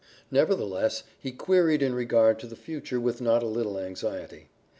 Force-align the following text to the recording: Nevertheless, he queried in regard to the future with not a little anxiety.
Nevertheless, 0.31 1.03
he 1.19 1.31
queried 1.31 1.83
in 1.83 1.93
regard 1.93 2.39
to 2.39 2.47
the 2.47 2.55
future 2.55 2.99
with 2.99 3.21
not 3.21 3.43
a 3.43 3.45
little 3.45 3.77
anxiety. 3.77 4.47